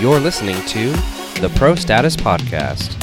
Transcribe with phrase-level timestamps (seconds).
[0.00, 0.90] You're listening to
[1.40, 2.96] the Pro Status Podcast.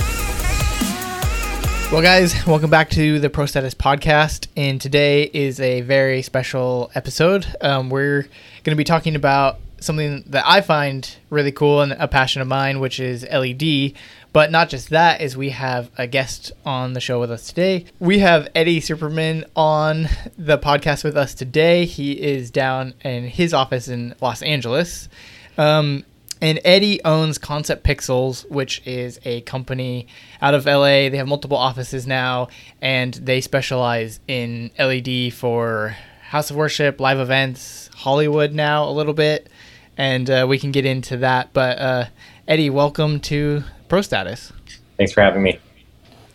[1.91, 4.48] Well, guys, welcome back to the Pro Status Podcast.
[4.55, 7.45] And today is a very special episode.
[7.62, 12.08] Um, we're going to be talking about something that I find really cool and a
[12.08, 13.94] passion of mine, which is LED.
[14.34, 17.86] But not just that, is we have a guest on the show with us today.
[18.00, 21.86] We have Eddie Superman on the podcast with us today.
[21.86, 25.09] He is down in his office in Los Angeles.
[25.57, 26.03] Um,
[26.41, 30.08] and Eddie owns Concept Pixels, which is a company
[30.41, 31.09] out of LA.
[31.09, 32.49] They have multiple offices now,
[32.81, 39.14] and they specialize in LED for house of worship, live events, Hollywood now a little
[39.14, 39.49] bit,
[39.97, 41.53] and uh, we can get into that.
[41.53, 42.05] But uh,
[42.47, 44.52] Eddie, welcome to Pro Status.
[44.97, 45.59] Thanks for having me.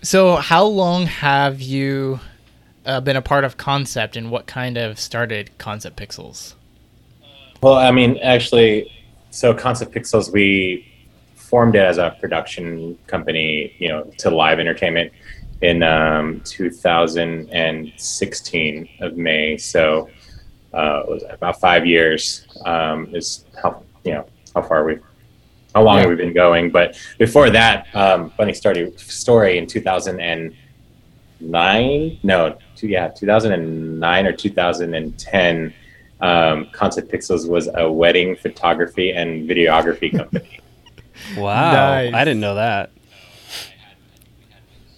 [0.03, 2.19] So, how long have you
[2.85, 6.55] uh, been a part of Concept, and what kind of started Concept Pixels?
[7.63, 8.91] Well, I mean, actually,
[9.33, 10.87] so Concept Pixels, we
[11.35, 15.11] formed it as a production company, you know, to live entertainment
[15.63, 19.57] in um, 2016 of May.
[19.57, 20.11] So
[20.75, 24.99] uh, it was about five years um, is how you know how far we
[25.75, 26.07] how long Yeah.
[26.09, 26.71] we've been going.
[26.71, 35.75] But before that, um, funny story story in 2009, no, two, yeah, 2009 or 2010.
[36.23, 40.61] Um, Concept Pixels was a wedding photography and videography company.
[41.37, 41.73] Wow.
[41.73, 42.15] Nice.
[42.15, 42.91] I didn't know that.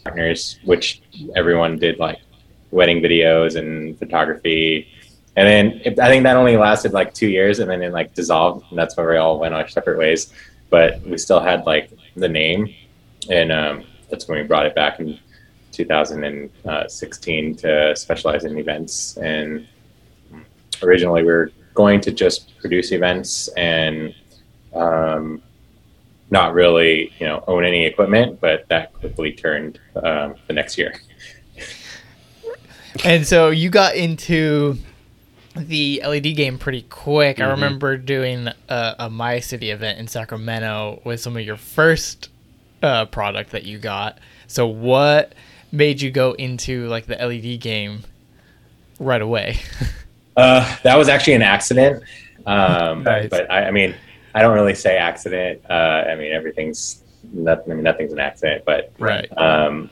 [0.04, 1.02] partners, which
[1.34, 2.18] everyone did like
[2.70, 4.88] wedding videos and photography.
[5.36, 8.14] And then it, I think that only lasted like two years, and then it like
[8.14, 10.32] dissolved, and that's where we all went our separate ways.
[10.70, 12.72] But we still had like the name,
[13.28, 15.18] and um, that's when we brought it back in
[15.72, 19.16] 2016 to specialize in events.
[19.16, 19.66] And
[20.82, 24.14] originally, we were going to just produce events and
[24.74, 25.42] um,
[26.30, 30.94] not really, you know, own any equipment, but that quickly turned um, the next year.
[33.04, 34.78] and so you got into
[35.56, 37.40] the LED game pretty quick.
[37.40, 42.30] I remember doing a, a My City event in Sacramento with some of your first
[42.82, 44.18] uh, product that you got.
[44.46, 45.32] So what
[45.70, 48.02] made you go into like the LED game
[48.98, 49.58] right away?
[50.36, 52.02] Uh, that was actually an accident.
[52.46, 53.28] Um, Nice.
[53.28, 53.94] But I, I mean,
[54.34, 55.62] I don't really say accident.
[55.68, 57.02] Uh, I mean, everything's
[57.32, 57.72] nothing.
[57.72, 58.64] I mean, nothing's an accident.
[58.64, 59.28] But right.
[59.38, 59.90] um,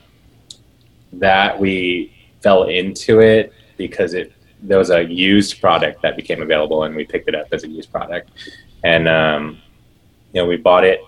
[1.13, 6.83] that we fell into it because it there was a used product that became available,
[6.83, 8.31] and we picked it up as a used product.
[8.83, 9.61] And um,
[10.33, 11.01] you know, we bought it.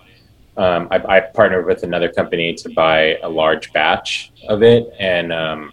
[0.56, 5.32] Um, I, I partnered with another company to buy a large batch of it, and
[5.32, 5.72] um,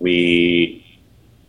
[0.00, 0.84] we,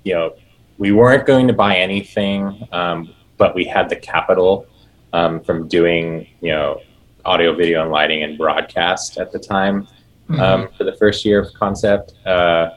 [0.03, 0.35] you know,
[0.77, 4.67] we weren't going to buy anything, um, but we had the capital
[5.13, 6.81] um, from doing, you know,
[7.25, 9.87] audio, video, and lighting and broadcast at the time
[10.39, 12.13] um, for the first year of concept.
[12.25, 12.69] Uh,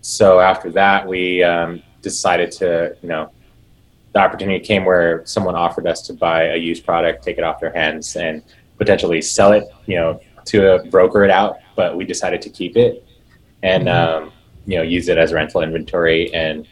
[0.00, 3.30] so after that, we um, decided to, you know,
[4.12, 7.60] the opportunity came where someone offered us to buy a used product, take it off
[7.60, 8.42] their hands, and
[8.78, 11.58] potentially sell it, you know, to a broker it out.
[11.76, 13.06] But we decided to keep it
[13.62, 14.32] and, um,
[14.66, 16.32] you know, use it as rental inventory.
[16.34, 16.66] And,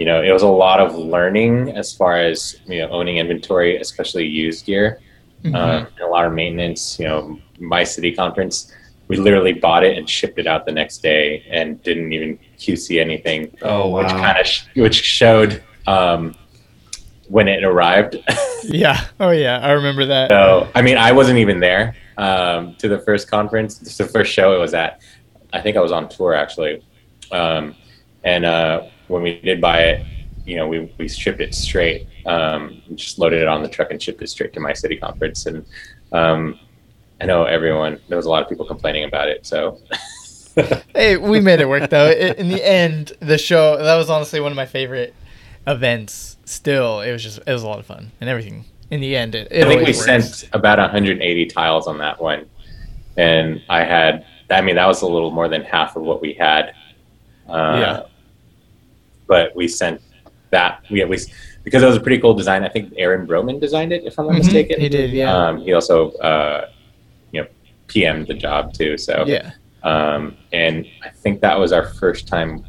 [0.00, 3.76] you know, it was a lot of learning as far as, you know, owning inventory,
[3.76, 4.98] especially used gear
[5.44, 5.54] Mhm.
[5.54, 6.98] um, and a lot of maintenance.
[6.98, 8.72] You know, my city conference,
[9.08, 12.98] we literally bought it and shipped it out the next day and didn't even QC
[12.98, 13.98] anything, Oh, wow!
[13.98, 16.34] which kind of sh- which showed um,
[17.28, 18.16] when it arrived.
[18.64, 18.98] yeah.
[19.20, 19.58] Oh yeah.
[19.62, 20.30] I remember that.
[20.30, 23.82] so I mean, I wasn't even there um, to the first conference.
[23.82, 25.00] It's the first show it was at.
[25.52, 26.82] I think I was on tour actually,
[27.32, 27.74] um,
[28.24, 30.06] and uh, when we did buy it,
[30.46, 32.06] you know, we we shipped it straight.
[32.26, 35.46] Um, just loaded it on the truck and shipped it straight to my city conference.
[35.46, 35.64] And
[36.12, 36.58] um,
[37.20, 37.98] I know everyone.
[38.08, 39.44] There was a lot of people complaining about it.
[39.46, 39.78] So
[40.94, 42.06] Hey, we made it work though.
[42.08, 45.14] I- In the end, the show that was honestly one of my favorite
[45.66, 46.36] events.
[46.44, 48.64] Still, it was just it was a lot of fun and everything.
[48.90, 50.04] In the end, it, it I think we works.
[50.04, 52.46] sent about 180 tiles on that one,
[53.16, 54.26] and I had.
[54.50, 56.74] I mean, that was a little more than half of what we had.
[57.48, 58.02] Uh, Yeah.
[59.30, 60.02] But we sent
[60.50, 60.82] that.
[60.90, 61.16] We we
[61.62, 62.64] because it was a pretty cool design.
[62.64, 64.80] I think Aaron Broman designed it, if I'm not Mhm, mistaken.
[64.80, 65.32] he did, yeah.
[65.32, 66.66] Um, he also, uh,
[67.30, 67.48] you know,
[67.86, 68.98] PM'd the job too.
[68.98, 69.52] So Yeah.
[69.84, 72.64] um, and I think that was our first time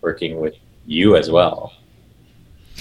[0.00, 0.54] working with
[0.86, 1.72] you as well.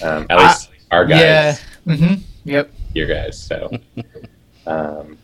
[0.04, 1.96] Um, at I- least our guys, Yeah.
[1.96, 2.14] hmm
[2.46, 2.72] Yep.
[2.94, 3.42] your guys.
[3.42, 3.72] So,
[4.68, 5.18] um,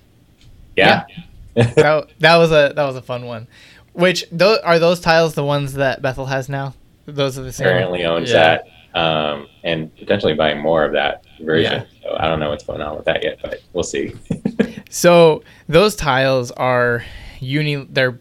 [0.76, 1.06] yeah.
[1.54, 3.48] that, that was a that was a fun one.
[3.94, 6.74] Which those are those tiles the ones that Bethel has now?
[7.06, 7.68] Those are the same.
[7.68, 8.60] currently owns Yeah.
[8.94, 11.86] that, um, and potentially buying more of that version.
[12.04, 14.14] So I don't know what's going on with that yet, but we'll see.
[14.90, 17.04] So those tiles are
[17.42, 18.20] uni they're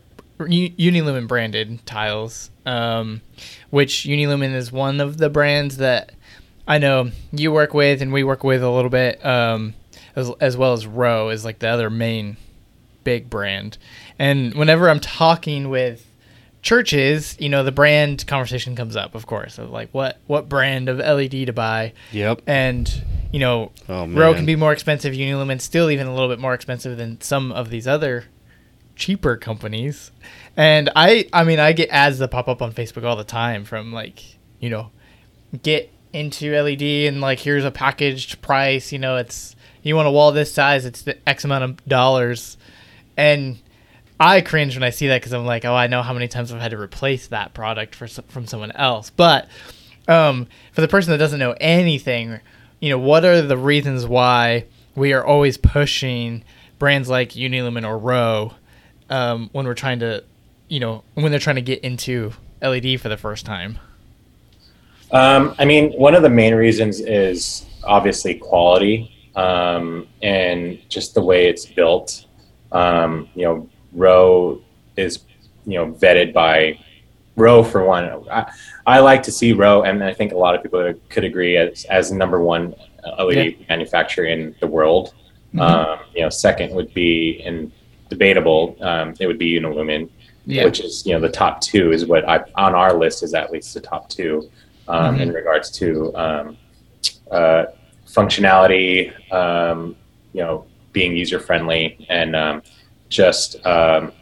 [0.48, 3.20] U- Unilumin branded tiles, um,
[3.70, 6.12] which Unilumin is one of the brands that
[6.66, 9.74] I know you work with and we work with a little bit, um,
[10.16, 12.38] as, as well as ROE is like the other main
[13.04, 13.78] big brand.
[14.18, 16.04] And whenever I'm talking with
[16.64, 20.88] churches, you know, the brand conversation comes up, of course, of like what what brand
[20.88, 22.40] of LED to buy Yep.
[22.46, 25.12] and you know, Oh, ROE can be more expensive.
[25.12, 28.24] Unilumin still even a little bit more expensive than some of these other
[28.96, 30.10] cheaper companies.
[30.56, 33.64] And I, I mean, I get ads that pop up on Facebook all the time
[33.64, 34.22] from like,
[34.60, 34.90] you know,
[35.62, 38.90] get into LED and like here's a packaged price.
[38.92, 42.56] You know, it's you want a wall this size, it's the X amount of dollars,
[43.16, 43.58] and
[44.18, 46.52] I cringe when I see that because I'm like, oh, I know how many times
[46.52, 49.10] I've had to replace that product for from someone else.
[49.10, 49.48] But
[50.06, 52.40] um, for the person that doesn't know anything,
[52.80, 56.44] you know, what are the reasons why we are always pushing
[56.78, 58.54] brands like Unilumin or ROE
[59.10, 60.22] um, when we're trying to,
[60.68, 62.32] you know, when they're trying to get into
[62.62, 63.78] LED for the first time?
[65.10, 71.22] Um, I mean, one of the main reasons is obviously quality um, and just the
[71.22, 72.26] way it's built.
[72.72, 74.60] Um, you know, ROE
[74.96, 75.20] is
[75.66, 76.78] you know vetted by
[77.36, 78.04] ROE for one.
[78.30, 78.52] I,
[78.86, 81.84] I like to see ROE, and I think a lot of people could agree as
[81.84, 82.74] as number one
[83.18, 85.14] LED manufacturer in the world.
[85.58, 87.70] Um, you know, second would be and
[88.08, 88.76] debatable.
[88.80, 90.10] Um, it would be Unilumin
[90.46, 90.64] Yeah.
[90.64, 93.52] which is you know the top two is what I on our list is at
[93.52, 94.50] least the top two
[94.88, 96.56] um, in regards to um,
[97.30, 97.66] uh,
[98.06, 99.96] functionality, um,
[100.32, 102.62] you know, being user friendly and um,
[103.14, 104.12] just um,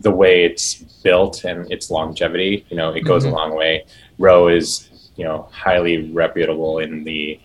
[0.00, 0.74] the way it's
[1.04, 2.64] built and its longevity.
[2.70, 3.84] You know, it goes a long way.
[4.18, 7.38] ROE is you know highly reputable in the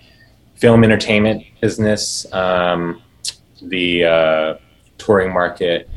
[0.56, 3.02] film entertainment business, um,
[3.62, 4.56] the uh,
[4.98, 5.90] touring market.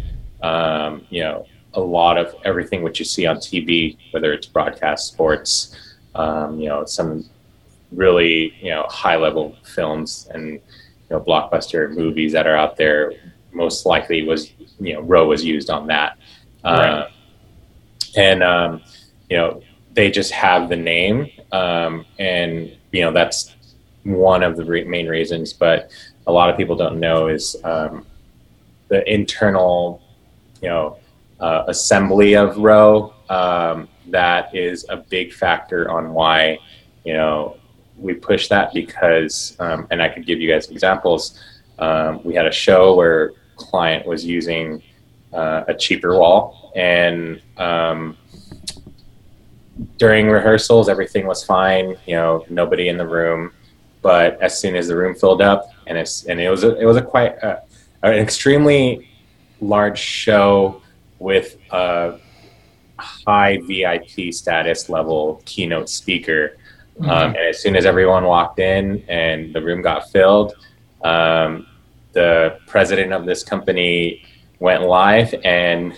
[0.42, 5.06] Um, you know, a lot of everything which you see on TV, whether it's broadcast,
[5.06, 5.74] sports,
[6.14, 7.24] um, you know, some
[7.92, 13.12] really you know high level films and you know blockbuster movies that are out there.
[13.54, 16.18] Most likely was you know ROE was used on that,
[16.64, 17.06] uh,
[18.16, 18.82] and um,
[19.30, 19.62] you know
[19.92, 23.54] they just have the name, um, and you know that's
[24.02, 25.52] one of the re- main reasons.
[25.52, 25.90] But
[26.26, 28.06] a lot of people don't know is um,
[28.88, 30.02] the internal,
[30.62, 30.98] you know,
[31.40, 33.12] uh, assembly of ROE.
[33.28, 36.58] Um, that is a big factor on why,
[37.04, 37.56] you know,
[37.98, 41.40] we push that because, um, and I could give you guys examples.
[41.78, 44.82] Um, we had a show where client was using
[45.32, 48.16] uh, a cheaper wall, and um,
[49.98, 51.96] during rehearsals, everything was fine.
[52.06, 53.52] You know, nobody in the room.
[54.02, 56.84] But as soon as the room filled up, and it's and it was a, it
[56.84, 57.60] was a quite uh,
[58.02, 59.08] an extremely
[59.60, 60.82] large show
[61.18, 62.18] with a
[62.98, 66.56] high VIP status level keynote speaker.
[67.00, 70.54] Um, and as soon as everyone walked in and the room got filled,
[71.02, 71.66] um,
[72.14, 74.24] the president of this company
[74.58, 75.92] went live, and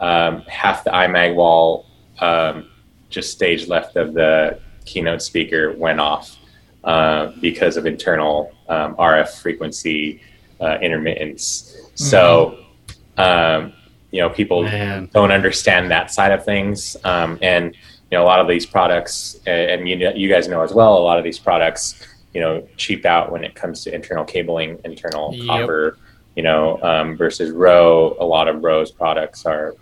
[0.00, 1.86] um, half the iMag wall,
[2.20, 2.68] um,
[3.10, 6.38] just stage left of the keynote speaker, went off
[6.84, 10.22] uh, because of internal um, RF frequency
[10.60, 11.76] uh, intermittence.
[11.94, 12.58] So,
[13.18, 13.72] um,
[14.10, 15.10] you know, people Man.
[15.12, 17.74] don't understand that side of things, um, and
[18.10, 20.96] you know, a lot of these products, and you know, you guys know as well,
[20.96, 24.78] a lot of these products, you know, cheap out when it comes to internal cabling,
[24.84, 25.46] internal Yep.
[25.46, 25.98] copper,
[26.36, 28.16] you know, um, versus ROE.
[28.20, 29.74] A lot of ROE's products are,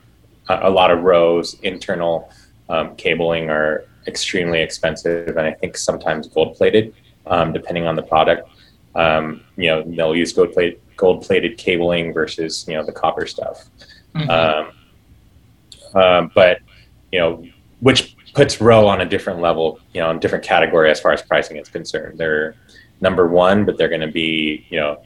[0.49, 2.31] a lot of ROE's internal
[2.71, 6.95] um, cabling are extremely expensive, and I think sometimes gold plated,
[7.26, 8.49] um, depending on the product.
[8.95, 13.26] Um, you know, they'll use gold plate gold plated cabling versus you know the copper
[13.26, 13.69] stuff.
[14.14, 14.73] Um,
[15.95, 16.59] um, but
[17.12, 17.45] you know,
[17.81, 21.12] which puts ROE on a different level, you know, in a different category as far
[21.12, 22.18] as pricing is concerned.
[22.18, 22.54] They're
[23.00, 25.02] number one, but they're going to be, you know,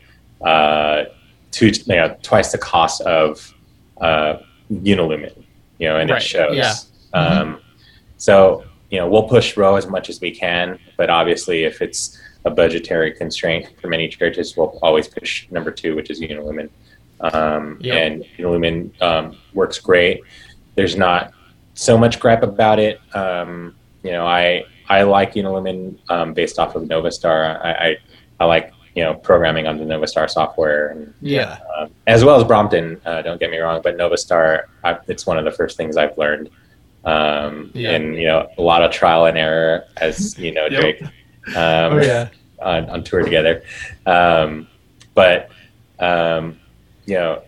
[0.47, 1.05] uh,
[1.51, 3.55] two, you know, twice the cost of
[4.01, 4.39] uh,
[4.71, 5.45] Unilumin,
[5.79, 6.57] you know, and Right, it shows.
[6.57, 6.75] yeah.
[7.13, 7.61] Um,
[8.17, 12.21] so, you know, we'll push ROE as much as we can, but obviously, if it's
[12.45, 16.69] a budgetary constraint for many churches, we'll always push number two, which is Unilumin.
[17.21, 17.95] Um, Yep.
[17.95, 20.23] And Unilumin um, works great.
[20.75, 21.33] There's not
[21.75, 23.01] so much gripe about it.
[23.15, 27.65] Um, you know, I I like Unilumin um, based off of Novastar.
[27.65, 27.97] I, I
[28.41, 31.59] I like you know programming on the Novastar software and Yeah.
[31.79, 33.01] um, as well as Brompton.
[33.07, 36.17] Uh, don't get me wrong, but Novastar, I, it's one of the first things I've
[36.19, 36.51] learned.
[37.05, 37.93] Um, Yeah.
[37.93, 40.69] And you know, a lot of trial and error, as you know.
[40.69, 41.03] Drake.
[41.03, 41.13] Um,
[41.57, 42.29] Oh yeah.
[42.61, 43.63] on, on tour together.
[44.07, 44.69] Um,
[45.15, 45.49] but
[45.99, 46.59] um,
[47.07, 47.43] you know,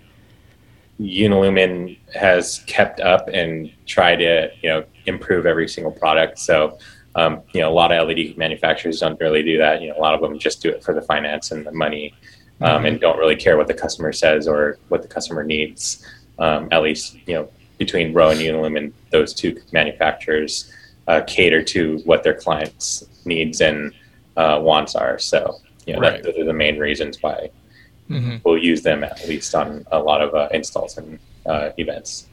[1.01, 6.39] Unilumin has kept up and tried to you know improve every single product.
[6.39, 6.79] So
[7.17, 9.81] um, you know, a lot of LED manufacturers don't really do that.
[9.81, 12.15] You know, a lot of them just do it for the finance and the money,
[12.61, 16.05] um, and don't really care what the customer says or what the customer needs.
[16.39, 17.49] Um, at least you know
[17.79, 20.73] between ROE and Unilumin, those two manufacturers
[21.09, 23.93] uh, cater to what their clients' needs and
[24.37, 25.19] uh, wants are.
[25.19, 26.23] So you know, Right.
[26.23, 27.51] that, those are the main reasons why
[28.09, 32.27] hmm we'll use them at least on a lot of uh, installs and uh, events.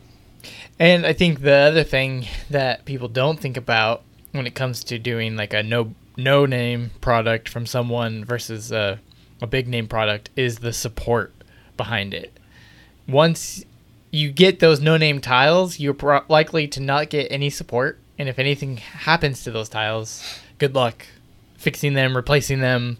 [0.79, 4.97] And I think the other thing that people don't think about when it comes to
[4.97, 8.99] doing like a no no name product from someone versus a,
[9.41, 11.33] a big name product is the support
[11.77, 12.37] behind it.
[13.07, 13.63] Once
[14.11, 18.27] you get those no name tiles, you're pro- likely to not get any support, and
[18.27, 21.05] if anything happens to those tiles, good luck
[21.57, 22.97] fixing them, replacing them.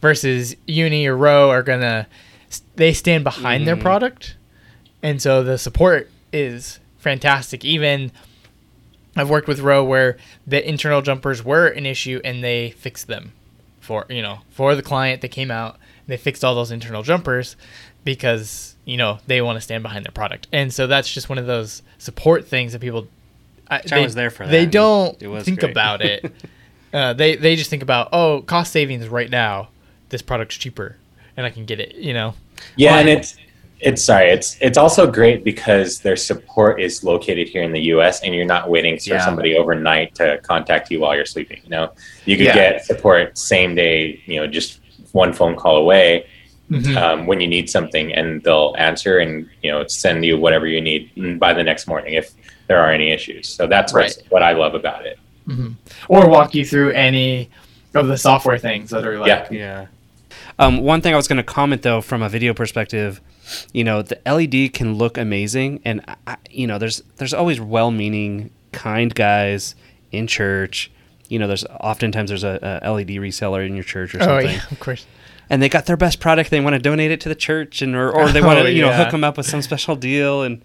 [0.00, 2.06] Versus Uni or ROE are gonna
[2.76, 4.36] they stand behind their product,
[5.02, 7.64] and so the support is fantastic.
[7.64, 8.12] Even
[9.16, 13.32] I've worked with ROE where the internal jumpers were an issue and they fixed them
[13.80, 15.22] for you know for the client.
[15.22, 17.56] They came out they fixed all those internal jumpers
[18.04, 21.38] because you know they want to stand behind their product, and so that's just one
[21.38, 23.08] of those support things that people.
[23.68, 25.72] I, I was there for that, They don't think great.
[25.72, 26.32] about it.
[26.94, 29.68] uh, they they just think about oh cost savings right now.
[30.08, 30.96] This product's cheaper
[31.36, 31.94] and I can get it.
[31.96, 32.34] You know.
[32.76, 33.36] Yeah, Well, and it's
[33.80, 38.22] it's sorry, it's it's also great because their support is located here in the U.S.
[38.22, 39.24] and you're not waiting for Yeah.
[39.24, 41.60] somebody overnight to contact you while you're sleeping.
[41.64, 41.92] You know,
[42.24, 42.54] you could Yeah.
[42.54, 44.20] get support same day.
[44.26, 44.80] You know, just
[45.12, 46.26] one phone call away
[46.70, 46.96] Mhm.
[46.96, 50.80] um, when you need something, and they'll answer and you know send you whatever you
[50.80, 52.32] need by the next morning if
[52.68, 53.46] there are any issues.
[53.48, 54.16] So that's Right.
[54.30, 55.18] what I love about it.
[56.08, 57.48] or walk you through any
[57.94, 59.46] of the software things that are like Yeah.
[59.52, 59.86] Yeah.
[60.58, 63.20] Um, one thing I was going to comment though, from a video perspective,
[63.72, 68.50] you know, the LED can look amazing, and I- you know, there's there's always well-meaning,
[68.72, 69.74] kind guys
[70.12, 70.90] in church.
[71.28, 74.50] You know, there's oftentimes there's a, a LED reseller in your church or oh something,
[74.56, 75.06] yeah of course
[75.48, 76.50] and they got their best product.
[76.50, 78.72] They want to donate it to the church, and or, or they want Oh, to
[78.72, 78.96] you know yeah.
[79.04, 80.60] hook them up with some special deal and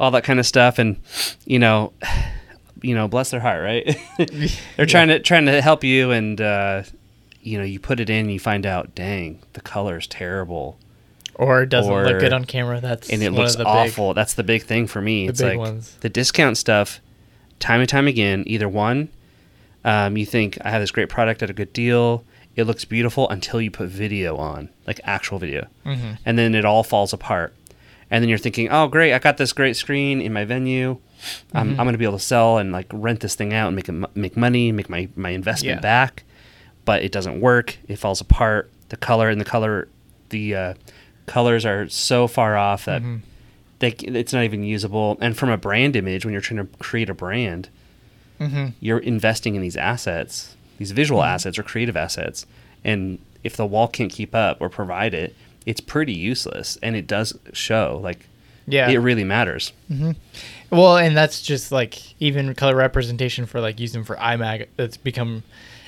[0.00, 0.78] all that kind of stuff.
[0.78, 0.96] And
[1.44, 1.92] you know,
[2.82, 3.96] you know, bless their heart, right?
[4.76, 6.82] They're trying to trying to help you, and uh,
[7.44, 10.78] you know, you put it in, and you find out, dang, the color's terrible,
[11.34, 13.64] or it doesn't Or- look good on camera that's and it one looks of the
[13.64, 14.14] big- awful.
[14.14, 15.28] That's the big thing for me.
[15.28, 15.96] it's like ones.
[16.00, 17.00] the discount stuff,
[17.60, 18.44] time and time again.
[18.46, 19.08] Either one,
[19.84, 22.24] um, you think I have this great product at a good deal.
[22.56, 26.18] It looks beautiful until you put video on, like actual video, Mhm.
[26.24, 27.52] and then it all falls apart.
[28.10, 30.98] And then you're thinking, oh great, I got this great screen in my venue.
[31.52, 33.76] I'm, I'm going to be able to sell and like rent this thing out and
[33.76, 35.80] make it, make money, make my my investment Yeah.
[35.80, 36.22] back.
[36.84, 37.76] But it doesn't work.
[37.88, 38.70] It falls apart.
[38.90, 39.88] The color and the color,
[40.28, 40.74] the uh,
[41.26, 43.02] colors are so far off that
[43.78, 45.16] they, it's not even usable.
[45.20, 47.68] And from a brand image, when you're trying to create a brand,
[48.40, 48.72] Mhm.
[48.80, 51.34] you're investing in these assets, these visual Mm-hmm.
[51.34, 52.46] assets or creative assets.
[52.84, 56.76] And if the wall can't keep up or provide it, it's pretty useless.
[56.82, 58.26] And it does show like
[58.66, 59.72] yeah it really matters.
[60.70, 64.66] Well, and that's just like even color representation for like using for iMag.
[64.76, 65.42] That's become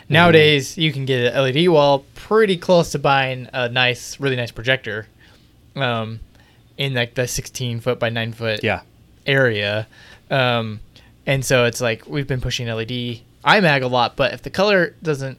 [0.08, 4.50] nowadays you can get an LED wall pretty close to buying a nice, really nice
[4.50, 5.06] projector,
[5.75, 6.20] um,
[6.76, 8.80] in like the 16 foot by 9 foot Yeah.
[9.26, 9.86] area,
[10.30, 10.80] um,
[11.26, 14.94] and so it's like we've been pushing LED iMag a lot, but if the color
[15.02, 15.38] doesn't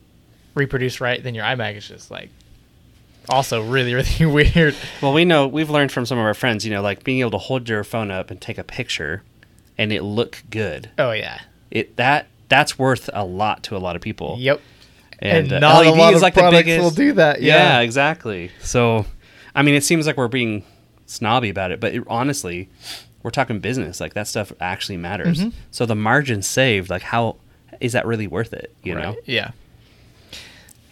[0.56, 2.30] reproduce right, then your iMag is just like
[3.30, 4.76] also really really weird.
[5.02, 7.32] Well, we know we've learned from some of our friends, you know, like being able
[7.32, 9.24] to hold your phone up and take a picture
[9.78, 10.90] and it look good.
[10.98, 14.36] Oh yeah, It that that's worth a lot to a lot of people.
[14.40, 14.62] yep.
[15.20, 17.14] And, And uh, not a LED lot is of like the products biggest will do
[17.14, 17.80] that, yeah.
[17.80, 18.52] exactly.
[18.62, 19.06] So,
[19.56, 20.64] I mean, it seems like we're being
[21.08, 22.70] snobby about it, but it, honestly,
[23.24, 24.00] we're talking business.
[24.00, 25.40] Like that stuff actually matters.
[25.40, 25.50] Mm-hmm.
[25.72, 27.38] So the margin saved, like how
[27.80, 28.74] is that really worth it?
[28.84, 29.16] You know?
[29.26, 29.52] Yeah.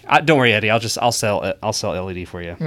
[0.07, 0.69] I, don't worry, Eddie.
[0.69, 1.53] I'll just I'll sell.
[1.63, 2.55] I'll sell LED for you.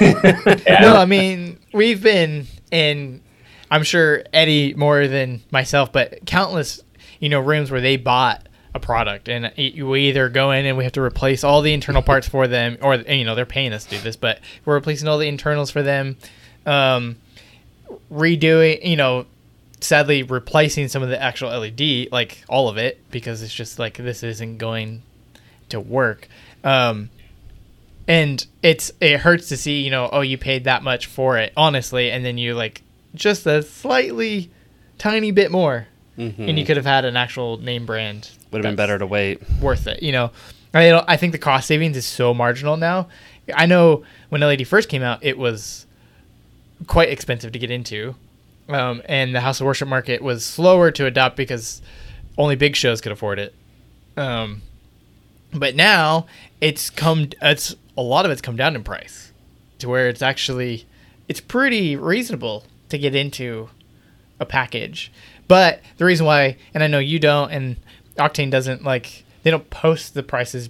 [0.00, 0.80] Yeah.
[0.80, 3.22] No, I mean we've been in.
[3.70, 6.82] I'm sure Eddie more than myself, but countless
[7.20, 9.28] you know rooms where they bought a product.
[9.28, 12.28] And it- we either go in and we have to replace all the internal parts
[12.28, 15.16] for them or you know they're paying us to do this but we're replacing all
[15.18, 16.16] the internals for them
[16.66, 17.16] um,
[18.12, 19.24] redoing you know
[19.80, 21.80] sadly replacing some of the actual led
[22.12, 25.02] like all of it because it's just like this isn't going
[25.68, 26.28] to work.
[26.64, 27.10] Um,
[28.08, 31.52] and it's it hurts to see you know oh you paid that much for it
[31.56, 32.82] honestly and then you like
[33.14, 34.50] just a slightly
[34.98, 38.76] tiny bit more and you could have had an actual name brand Would have been
[38.76, 39.40] better to wait.
[39.60, 40.30] worth it you know?
[40.74, 43.08] I, don't, I think the cost savings is so marginal now.
[43.54, 45.86] I know when led first came out it was
[46.86, 48.14] quite expensive to get into
[48.68, 51.80] um, and the house of worship market was slower to adopt because
[52.36, 53.54] only big shows could afford it.
[54.16, 54.62] Um,
[55.52, 56.26] but now
[56.60, 59.32] it's come it's a lot of it's come down in price
[59.78, 60.86] to where it's actually
[61.28, 63.68] it's pretty reasonable to get into
[64.38, 65.12] a package
[65.48, 67.76] but the reason why and i know you don't and
[68.16, 70.68] octane doesn't like they don't post the prices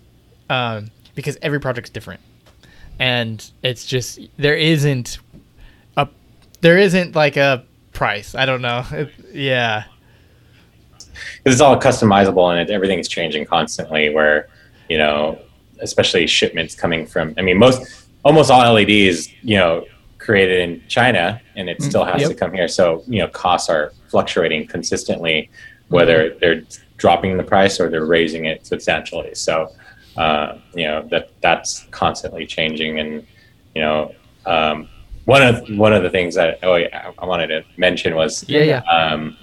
[0.50, 2.20] um, because every project's different
[2.98, 5.18] and it's just there isn't
[5.96, 6.06] a
[6.60, 9.84] there isn't like a price i don't know It- yeah
[11.44, 14.10] it's all customizable and it, everything's changing constantly.
[14.10, 14.48] Where
[14.90, 15.38] you know,
[15.80, 17.34] especially shipments coming from.
[17.38, 19.86] I mean, most almost all LEDs, you know,
[20.18, 22.30] created in China, and it still has Yep.
[22.30, 22.68] to come here.
[22.68, 25.50] So you know, costs are fluctuating consistently,
[25.88, 26.62] whether they're
[26.96, 29.34] dropping the price or they're raising it substantially.
[29.34, 29.54] So
[30.16, 33.26] uh, you know that that's constantly changing, and
[33.74, 34.14] you know.
[34.46, 34.88] Um,
[35.26, 38.62] one of one of the things that oh, yeah, I wanted to mention was yeah
[38.62, 39.36] yeah um,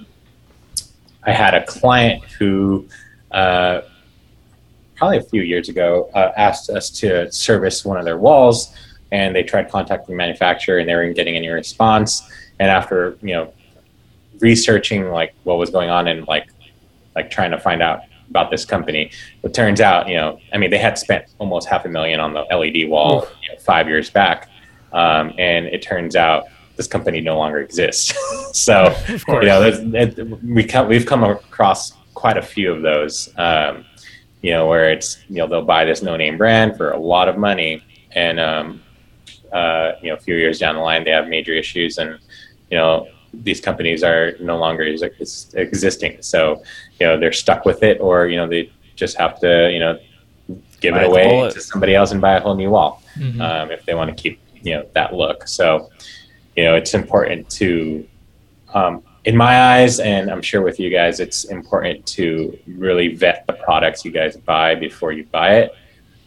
[1.26, 2.88] I had a client who,
[3.30, 3.82] uh,
[4.96, 8.74] probably a few years ago, uh, asked us to service one of their walls,
[9.12, 12.28] and they tried contacting the manufacturer, and they weren't getting any response.
[12.58, 13.52] And after you know,
[14.44, 16.46] researching like what was going on and like
[17.16, 19.10] like trying to find out about this company,
[19.42, 22.34] it turns out you know, I mean, they had spent almost half a million on
[22.34, 24.50] the LED wall you know, five years back,
[24.92, 26.44] um, and it turns out
[26.76, 28.12] this company no longer exists.
[28.52, 29.78] so you know, there's,
[30.18, 33.32] it, we come, we've come across quite a few of those.
[33.38, 33.84] Um,
[34.42, 37.38] you know, where it's you know they'll buy this no-name brand for a lot of
[37.38, 38.82] money, and um,
[39.52, 42.18] uh, you know a few years down the line they have major issues, and
[42.70, 43.08] you know
[43.42, 46.18] these companies are no longer ex- ex- existing.
[46.22, 46.62] So
[47.00, 49.98] you know they're stuck with it, or you know they just have to you know
[50.80, 53.40] give Bite it away to somebody else and buy a whole new wall Mhm.
[53.40, 55.48] um, if they want to keep you know that look.
[55.48, 55.90] So
[56.56, 58.06] you know it's important to,
[58.72, 63.46] um, in my eyes, and I'm sure with you guys, it's important to really vet
[63.46, 65.74] the products you guys buy before you buy it,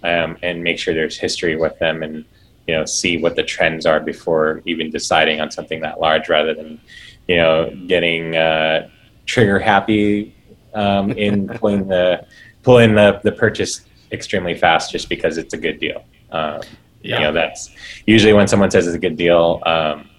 [0.03, 2.25] um, and make sure there's history with them, and
[2.67, 6.53] you know see what the trends are before even deciding on something that large, rather
[6.53, 6.79] than
[7.27, 8.89] you know getting uh,
[9.25, 10.35] trigger happy
[10.73, 12.25] um, in pulling the
[12.63, 16.03] pulling the, the purchase extremely fast just because it's a good deal.
[16.31, 16.61] Um,
[17.01, 17.69] You know, that's
[18.05, 19.61] usually when someone says it's a good deal.
[19.65, 20.09] Um,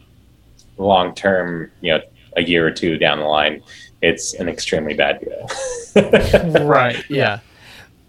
[0.79, 2.01] long term, you know,
[2.37, 3.63] a year or two down the line,
[4.01, 5.49] it's an extremely bad deal.
[6.65, 7.41] right yeah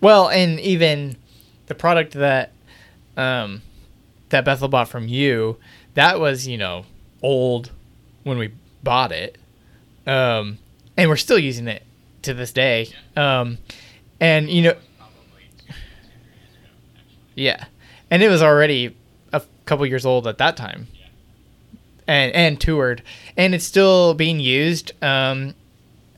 [0.01, 1.15] well and even
[1.65, 2.51] the product that
[3.17, 3.61] um
[4.29, 5.57] that bethel bought from you
[5.95, 6.85] that was you know
[7.21, 7.71] old
[8.23, 8.51] when we
[8.83, 9.37] bought it.
[10.07, 10.57] Um
[10.97, 11.83] and we're still using it
[12.21, 12.89] to this day.
[13.15, 13.57] Um
[14.19, 14.73] and you know
[17.35, 17.65] yeah.
[18.11, 18.95] And it was already
[19.31, 20.87] a couple years old at that time.
[22.07, 23.03] And and toured.
[23.37, 25.53] And it's still being used um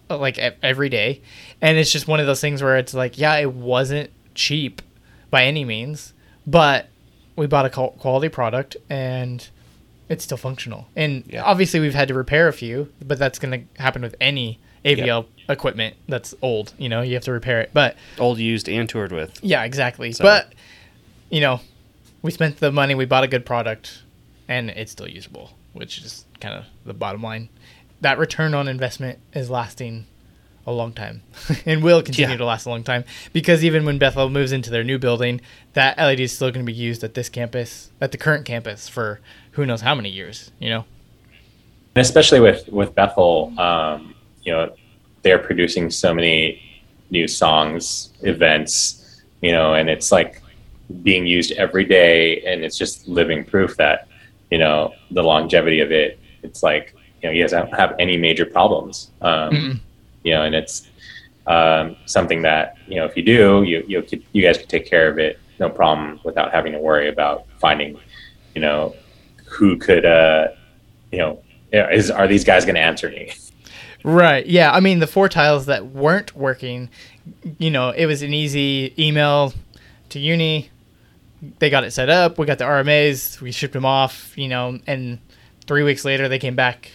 [0.10, 1.22] like every day.
[1.62, 4.82] And it's just one of those things where it's like yeah it wasn't cheap
[5.30, 6.14] by any means
[6.48, 6.88] but
[7.36, 9.50] we bought a quality product and
[10.10, 11.44] it's still functional and Yeah.
[11.44, 15.26] obviously we've had to repair a few but that's going to happen with any avl
[15.48, 19.12] equipment that's old you know you have to repair it but Old, used, and toured
[19.12, 19.40] with.
[19.44, 20.54] yeah exactly So- but
[21.30, 21.62] you know
[22.22, 24.02] we spent the money we bought a good product
[24.48, 27.48] and it's still usable which is kind of the bottom line
[28.02, 30.06] that return on investment is lasting
[30.68, 31.24] a long time
[31.66, 32.38] and will continue Yeah.
[32.38, 35.42] to last a long time because even when Bethel moves into their new building,
[35.74, 38.88] that LED is still going to be used at this campus, at the current campus
[38.88, 39.20] for
[39.52, 40.86] who knows how many years, you know?
[41.96, 44.74] and especially with with Bethel, um, you know,
[45.24, 46.62] they're producing so many
[47.10, 50.42] new songs, events, you know, and it's like
[51.04, 54.08] being used every day, and it's just living proof that
[54.52, 56.18] you know the longevity of it.
[56.44, 59.82] It's like you know, you guys don't have any major problems, um.
[60.24, 60.88] You know, and it's
[61.48, 64.86] um, something that you know if you do, you you could, you guys could take
[64.86, 68.00] care of it, no problem, without having to worry about finding,
[68.56, 68.96] you know,
[69.46, 70.50] who could, uh,
[71.12, 71.40] you know,
[71.72, 73.34] is are these guys going to answer me?
[74.04, 74.46] Right.
[74.46, 74.72] Yeah.
[74.72, 76.90] I mean, the four tiles that weren't working,
[77.60, 79.54] you know, it was an easy email
[80.10, 80.70] to uni.
[81.60, 82.38] They got it set up.
[82.40, 83.42] We got the RMAs.
[83.42, 85.20] We shipped them off, you know, and
[85.68, 86.92] three weeks later they came back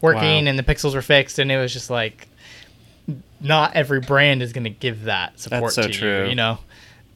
[0.00, 0.50] working Wow.
[0.50, 1.38] and the pixels were fixed.
[1.38, 2.28] And it was just like,
[3.40, 6.22] not every brand is going to give that support That's so to true.
[6.24, 6.58] you, you know?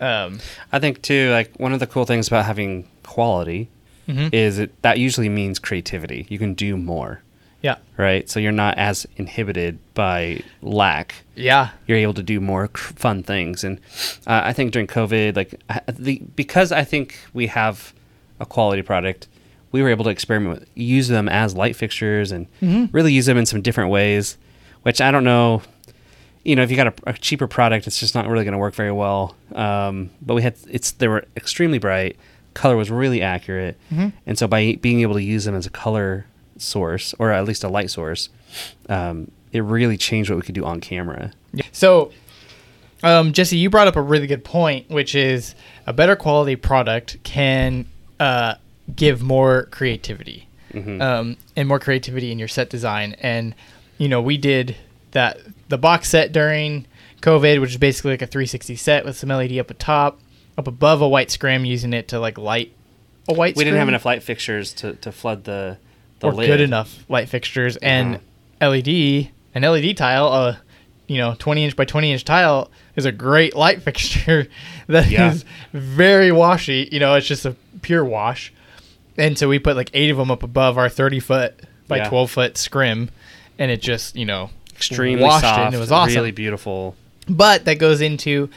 [0.01, 0.41] Um,
[0.73, 3.69] I think too, like one of the cool things about having quality
[4.09, 4.35] Mhm.
[4.35, 6.27] is it that usually means creativity.
[6.29, 7.23] You can do more,
[7.63, 7.77] yeah.
[7.97, 8.29] right?
[8.29, 11.15] So you're not as inhibited by lack.
[11.37, 11.71] Yeah.
[11.87, 13.79] You're able to do more cr- fun things, and
[14.27, 15.55] uh, I think during COVID, like
[15.89, 17.95] the because I think we have
[18.41, 19.27] a quality product,
[19.73, 22.47] we were able to experiment with use them as light fixtures and
[22.93, 24.37] really use them in some different ways,
[24.83, 25.63] which I don't know.
[26.45, 28.59] You know, if you got a, a cheaper product, it's just not really going to
[28.59, 29.35] work very well.
[29.55, 32.17] Um, but we had it's they were extremely bright,
[32.53, 33.79] color was really accurate,
[34.27, 36.27] and so by being able to use them as a color
[36.59, 38.29] source or at least a light source,
[38.89, 41.33] um, it really changed what we could do on camera.
[41.73, 42.13] So,
[43.03, 45.55] um, Jesse, you brought up a really good point, which is
[45.87, 47.87] a better quality product can
[48.21, 48.55] uh,
[48.95, 50.47] give more creativity
[51.01, 53.15] um, and more creativity in your set design.
[53.21, 53.55] And
[53.99, 54.77] you know, we did
[55.13, 55.39] that
[55.75, 56.87] the box set during
[57.21, 60.21] COVID, which is basically like a 360 set with some LED up atop,
[60.57, 62.73] up above a white scrim, using it to like light
[63.29, 63.57] a white.
[63.57, 65.79] We didn't have enough light fixtures to, to flood the
[66.21, 66.47] the or lid.
[66.47, 67.87] good enough light fixtures uh-huh.
[67.87, 68.21] and
[68.61, 70.61] LED an LED tile a
[71.09, 74.47] you know 20 inch by 20 inch tile is a great light fixture
[74.87, 75.35] that is Yeah.
[75.73, 78.53] very washy you know it's just a pure wash
[79.19, 82.09] and so we put like eight of them up above our 30 foot by Yeah.
[82.09, 83.11] 12 foot scrim
[83.59, 85.61] and it just you know Extremely washed it soft.
[85.61, 86.95] and it was awesome Really beautiful.
[87.29, 88.49] but that goes into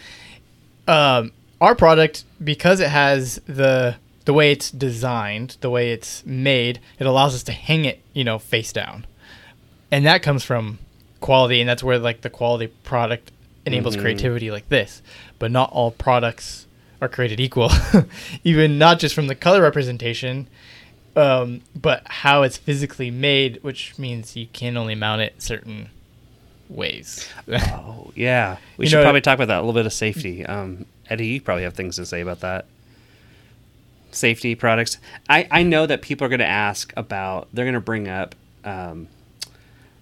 [0.87, 6.79] um, our product because it has the the way it's designed, the way it's made.
[6.99, 9.05] It allows us to hang it, you know, face down,
[9.91, 10.79] and that comes from
[11.21, 13.31] quality, and that's where like the quality product
[13.65, 15.01] enables creativity like this.
[15.39, 16.65] But not all products
[17.01, 17.69] are created equal,
[18.43, 20.47] even not just from the color representation.
[21.15, 25.89] Um, but how it's physically made, which means you can only mount it certain
[26.69, 27.27] ways.
[27.47, 30.45] Oh yeah, we You should know- probably talk about that a little bit of safety.
[30.45, 32.65] Um, Eddie, you probably have things to say about that.
[34.11, 34.97] Safety products.
[35.29, 37.47] I I know that people are going to ask about.
[37.53, 39.07] They're going to bring up um,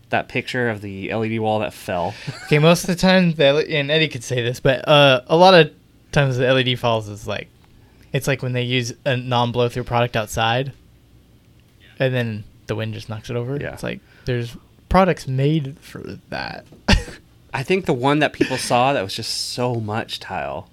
[0.10, 2.14] that picture of the LED wall that fell.
[2.46, 5.54] Okay, most of the time, the and Eddie could say this, but uh, a lot
[5.54, 5.72] of
[6.12, 7.48] times the LED falls is like,
[8.14, 10.72] it's like when they use a non-blow through product outside,
[12.00, 13.58] and then the wind just knocks it over.
[13.58, 13.74] Yeah.
[13.74, 14.56] It's like there's
[14.96, 16.66] products made for that.
[17.54, 20.70] I think the one that people saw that was just so much tile.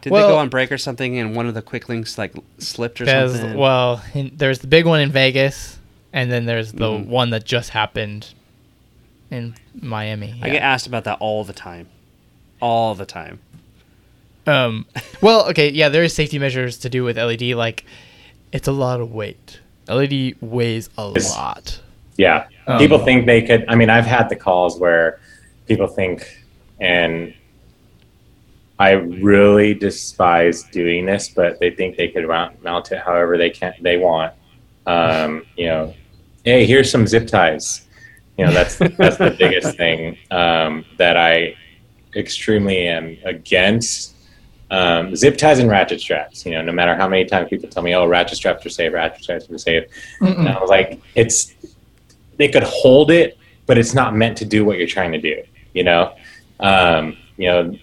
[0.00, 2.32] Did Well- they go on break or something and one of the quick links like
[2.58, 3.58] slipped or There's something?
[3.58, 5.76] well, in, there's the big one in Vegas,
[6.12, 7.06] and then there's the Mhm.
[7.06, 8.28] one that just happened
[9.28, 10.38] in Miami.
[10.40, 11.88] I get asked about that all the time.
[12.60, 13.40] All the time.
[14.46, 14.86] Um,
[15.20, 17.54] well, okay, yeah, there is safety measures to do with LED.
[17.56, 17.84] Like,
[18.52, 19.58] it's a lot of weight.
[19.88, 21.80] LED weighs a It's- lot.
[22.18, 22.48] Yeah.
[22.66, 23.64] Um, people think they could.
[23.68, 25.18] I mean, I've had the calls where
[25.66, 26.44] people think,
[26.78, 27.32] and
[28.78, 33.50] I really despise doing this, but they think they could mount, mount it however they
[33.50, 34.34] can they want.
[34.86, 35.94] Um, you know,
[36.44, 37.86] hey, here's some zip ties.
[38.36, 41.56] You know, that's that's the biggest thing um, that I
[42.14, 44.14] extremely am against.
[44.70, 46.44] Um, zip ties and ratchet straps.
[46.44, 48.92] You know, no matter how many times people tell me, "Oh, ratchet straps are safe,
[48.92, 49.84] ratchet straps are safe,"
[50.20, 51.54] and I was like, "It's
[52.38, 55.42] they could hold it, but it's not meant to do what you're trying to do.
[55.74, 56.14] You know,
[56.60, 57.76] um, you know,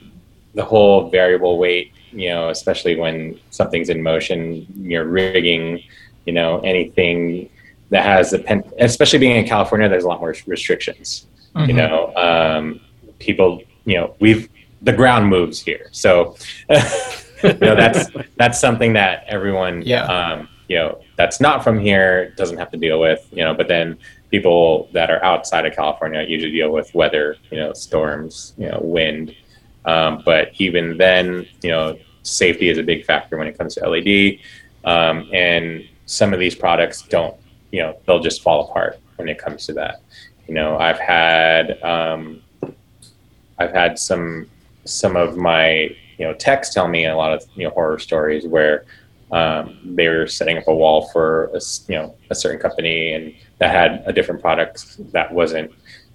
[0.53, 1.91] the whole variable weight.
[2.11, 5.83] You know, especially when something's in motion, you're rigging.
[6.25, 7.49] You know, anything
[7.91, 11.27] that has the pen, especially being in California, there's a lot more restrictions.
[11.67, 12.79] You know, um,
[13.19, 13.61] people.
[13.85, 14.49] You know, we've
[14.81, 16.35] the ground moves here, so
[16.69, 20.05] you know that's that's something that everyone Yeah.
[20.05, 23.67] um, you know that's not from here doesn't have to deal with you know but
[23.67, 23.97] then
[24.31, 28.79] people that are outside of california usually deal with weather you know storms you know
[28.81, 29.35] wind.
[29.85, 33.87] Um, but even then you know safety is a big factor when it comes to
[33.87, 34.39] led
[34.83, 37.35] um, and some of these products don't
[37.71, 40.01] you know they'll just fall apart when it comes to that.
[40.47, 42.41] You know i've had um,
[43.59, 44.49] i've had some
[44.85, 48.47] some of my you know techs tell me a lot of you know horror stories
[48.47, 48.85] where
[49.31, 53.33] um, they were setting up a wall for a, you know a certain company and
[53.59, 55.71] that had a different product that wasn't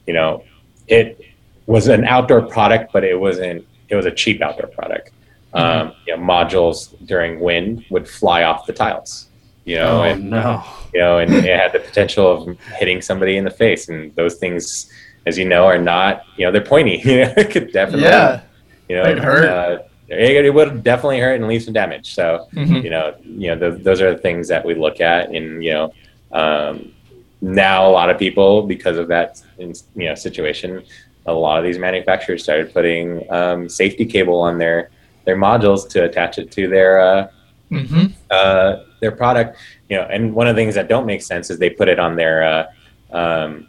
[0.06, 0.42] you know
[0.88, 1.20] it
[1.66, 5.10] was an outdoor product but it wasn't it was a cheap outdoor product
[5.54, 9.26] um, you know modules during wind would fly off the tiles
[9.64, 10.62] you know Oh and no.
[10.94, 13.88] you know, and it had the potential of hitting somebody in the face.
[13.90, 14.90] And those things,
[15.26, 16.96] as you know, are not you know they're pointy.
[17.04, 18.40] You know, it could definitely Yeah.
[18.88, 19.44] you know It'd hurt.
[19.48, 22.14] Uh, it, it would definitely hurt and leave some damage.
[22.14, 22.82] So Mhm.
[22.84, 25.72] you know you know th- those are the things that we look at, and you
[25.72, 25.92] know
[26.32, 26.92] um,
[27.40, 30.82] now a lot of people because of that in, you know situation,
[31.26, 34.90] a lot of these manufacturers started putting um, safety cable on their
[35.26, 37.28] their modules to attach it to their uh,
[37.70, 39.56] hmm uh, their product.
[39.88, 41.98] You know, and one of the things that don't make sense is they put it
[41.98, 42.66] on their uh,
[43.12, 43.66] um,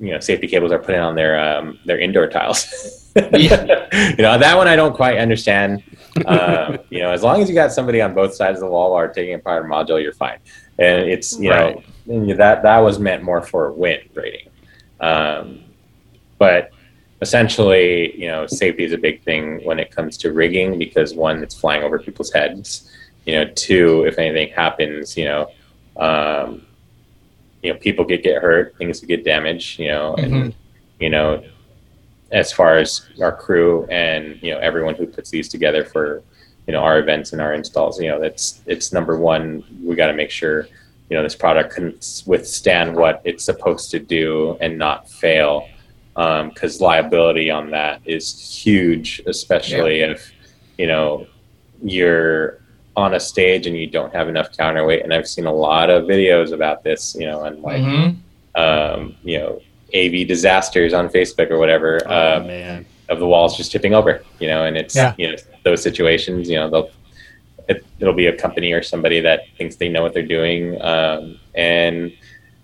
[0.00, 3.00] you know safety cables are put it on their um, their indoor tiles.
[4.16, 5.82] You know that one I don't quite understand.
[6.26, 8.92] Um, you know, as long as you got somebody on both sides of the wall
[8.92, 10.38] or taking apart a module, you're fine.
[10.78, 14.48] And it's you know and that that was meant more for wind rating.
[15.00, 15.64] Um,
[16.38, 16.70] but
[17.20, 21.42] essentially, you know, safety is a big thing when it comes to rigging because one,
[21.42, 22.90] it's flying over people's heads.
[23.24, 25.50] You know, two, if anything happens, you know,
[25.96, 26.66] um,
[27.62, 29.78] you know, people get get hurt, things get damaged.
[29.78, 30.54] You know, and
[31.00, 31.42] you know,
[32.34, 36.22] as far as our crew and you know everyone who puts these together for
[36.66, 39.64] you know our events and our installs, you know, that's it's number one.
[39.82, 40.66] We got to make sure
[41.08, 41.86] you know this product can
[42.26, 45.68] withstand what it's supposed to do and not fail
[46.14, 48.24] because liability on that is
[48.64, 50.32] huge especially if
[50.78, 51.26] you know
[51.82, 52.60] you're
[52.96, 56.04] on a stage and you don't have enough counterweight and i've seen a lot of
[56.04, 58.16] videos about this you know and like Mhm.
[58.54, 59.60] um, you know
[59.94, 62.86] av disasters on facebook or whatever Oh, man.
[63.08, 65.14] of the walls just tipping over, you know, and it's Yeah.
[65.18, 66.90] you know those situations, you know, they'll
[67.68, 71.38] it, it'll be a company or somebody that thinks they know what they're doing, um,
[71.54, 72.12] and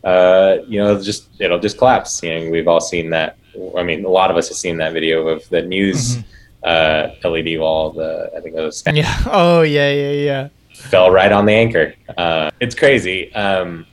[0.04, 2.22] uh, you know, it'll just it'll just collapse.
[2.22, 3.36] You know, we've all seen that.
[3.76, 6.18] I mean, a lot of us have seen that video of the news
[6.62, 7.92] uh, LED wall.
[7.92, 9.16] The I think it was Yeah.
[9.30, 10.48] Oh yeah, yeah, yeah.
[10.74, 11.94] fell right on the anchor.
[12.18, 13.86] Uh, it's crazy, um,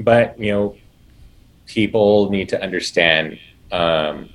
[0.00, 0.76] but you know,
[1.66, 3.38] people need to understand
[3.72, 4.28] um,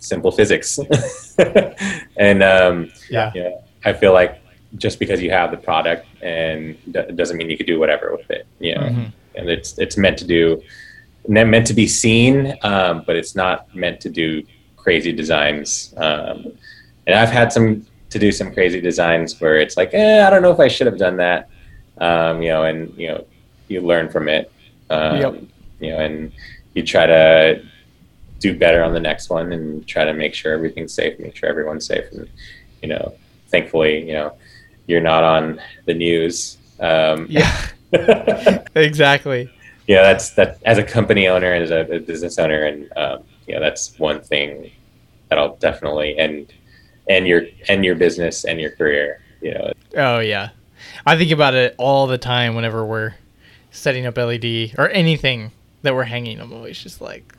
[0.00, 0.78] simple physics,
[2.16, 3.32] and um, Yeah.
[3.34, 4.40] you know, I feel like
[4.76, 8.30] just because you have the product and d- doesn't mean you could do whatever with
[8.30, 8.46] it.
[8.58, 9.12] You know, Mhm.
[9.36, 10.62] and it's it's meant to do
[11.26, 14.42] meant to be seen, um, but it's not meant to do
[14.76, 15.94] crazy designs.
[15.96, 16.52] Um,
[17.06, 20.42] and I've had some to do some crazy designs where it's like, eh, I don't
[20.42, 21.48] know if I should have done that.
[21.98, 23.24] Um, you know, and you know,
[23.68, 24.50] you learn from it.
[24.90, 25.34] Um, Yep.
[25.80, 26.32] You know, and
[26.74, 27.62] you try to
[28.38, 31.48] do better on the next one and try to make sure everything's safe, make sure
[31.48, 32.28] everyone's safe, and
[32.82, 33.14] you know,
[33.48, 34.36] thankfully, you know,
[34.86, 36.58] you're not on the news.
[36.80, 37.68] Um, Yeah.
[38.74, 39.48] exactly.
[39.86, 43.54] yeah, that's that as a company owner and as a, business owner, and um, you
[43.54, 44.70] know, that's one thing
[45.28, 46.52] that I'll definitely and
[47.08, 49.20] and your and your business and your career.
[49.40, 50.50] You know, Oh yeah.
[51.06, 53.14] I think about it all the time whenever we're
[53.70, 55.52] setting up LED or anything
[55.84, 56.40] that we're hanging.
[56.40, 57.34] I'm always just like,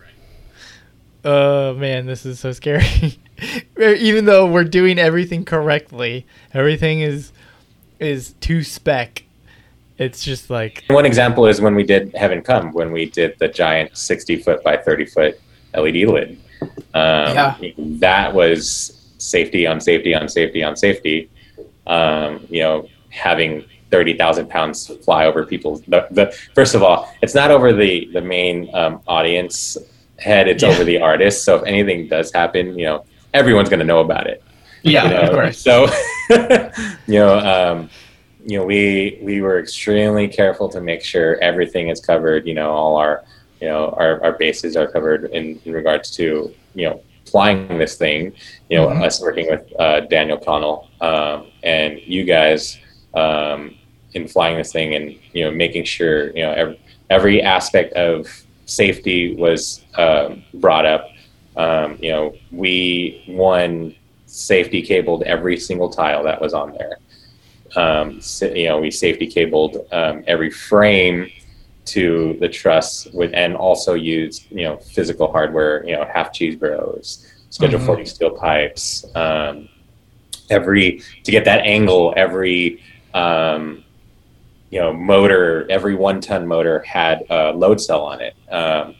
[1.24, 3.20] oh man, this is so scary.
[3.80, 7.32] Even though we're doing everything correctly, everything is
[8.00, 9.24] is to spec.
[9.98, 13.48] It's just like one example is when we did Heaven Come, when we did the
[13.48, 15.40] giant sixty foot by thirty foot
[15.76, 16.40] LED lid.
[16.62, 17.56] Um, Yeah.
[17.78, 21.30] that was safety on safety on safety on safety.
[21.88, 25.82] Um, you know, having thirty thousand pounds fly over people's.
[25.84, 29.78] The, the first of all, it's not over the the main um, audience
[30.20, 30.70] head; it's Yeah.
[30.70, 31.44] over the artist.
[31.46, 34.42] So if anything does happen, you know, everyone's going to know about it.
[34.84, 35.22] yeah, you know?
[35.24, 35.58] of course.
[35.60, 35.88] So,
[37.08, 37.90] you know, um,
[38.46, 42.46] you know, we we were extremely careful to make sure everything is covered.
[42.48, 43.24] You know, all our
[43.62, 47.96] you know our, our bases are covered in, in regards to you know flying this
[47.98, 48.34] thing.
[48.70, 49.04] You know, Mhm.
[49.06, 52.78] us working with uh, Daniel Connell um, and you guys
[53.16, 53.76] um,
[54.14, 58.28] in flying this thing, and you know, making sure you know every, every aspect of
[58.66, 61.10] safety was um, brought up.
[61.58, 66.98] Um, you know, we one safety cabled every single tile that was on there.
[67.76, 71.30] Um, so, you know, we safety cabled um, every frame
[71.86, 77.26] to the truss with, and also used, you know, physical hardware, you know, half cheeseboroughs,
[77.50, 77.86] schedule Mhm.
[77.86, 79.70] 40 steel pipes, um,
[80.50, 82.82] every, to get that angle, every,
[83.16, 83.84] um,
[84.70, 88.36] you know, motor, every one ton motor had a load cell on it.
[88.52, 88.96] Um,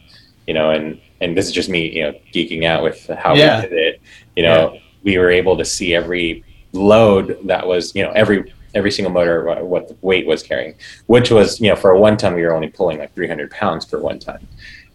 [0.46, 3.62] you know, and, and this is just me, you know, geeking out with how Yeah.
[3.62, 4.00] we did it.
[4.36, 8.90] You know, we were able to see every load that was, you know, every every
[8.90, 10.74] single motor what the weight was carrying,
[11.06, 13.86] which was, you know, for a one ton we were only pulling like 300 pounds
[13.86, 14.46] per one ton,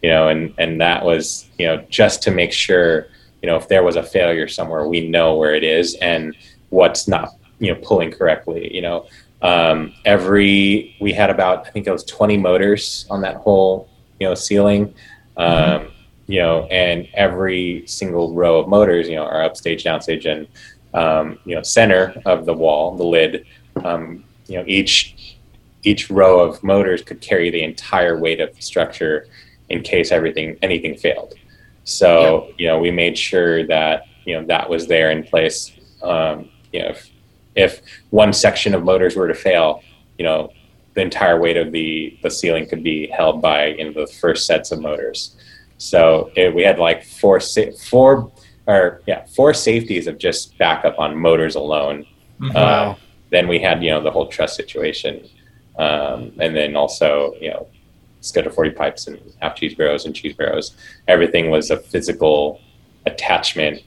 [0.03, 3.07] you know, and and that was, you know, just to make sure,
[3.41, 6.35] you know, if there was a failure somewhere, we know where it is and
[6.69, 7.29] what's not,
[7.61, 9.07] you know, pulling correctly, you know.
[9.41, 14.27] Um, every we had about I think it was 20 motors on that whole, you
[14.27, 14.93] know, ceiling.
[15.37, 15.91] Um,
[16.27, 20.47] you know, and every single row of motors, you know, are upstage, downstage, and
[20.93, 23.45] um, you know, center of the wall, the lid,
[23.83, 25.37] um, you know, each
[25.83, 29.27] each row of motors could carry the entire weight of the structure
[29.69, 31.33] in case everything anything failed.
[31.83, 35.71] So you know, we made sure that you know that was there in place.
[36.03, 37.09] Um, you know, if,
[37.55, 39.83] if one section of motors were to fail,
[40.17, 40.51] you know,
[40.93, 44.45] the entire weight of the the ceiling could be held by you know, the first
[44.45, 45.35] sets of motors.
[45.77, 48.31] So it, we had like four four
[48.67, 52.05] or yeah four safeties of just backup on motors alone.
[52.39, 52.55] Mm-hmm.
[52.55, 52.95] Uh,
[53.29, 55.27] then we had you know the whole truss situation,
[55.77, 57.67] um, and then also you know
[58.21, 60.75] Schedule 40 pipes and half cheeseboroughs and cheeseboroughs.
[61.07, 62.61] Everything was a physical
[63.07, 63.81] attachment,